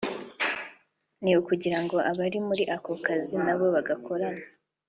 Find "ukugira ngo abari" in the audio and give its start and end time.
1.39-2.39